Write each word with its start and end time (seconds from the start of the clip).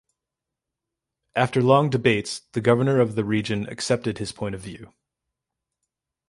After 1.35 1.61
long 1.61 1.91
debates, 1.91 2.39
the 2.53 2.59
governor 2.59 2.99
of 2.99 3.13
the 3.13 3.23
region 3.23 3.67
accepted 3.67 4.17
his 4.17 4.31
point 4.31 4.55
of 4.55 4.61
view. 4.61 4.95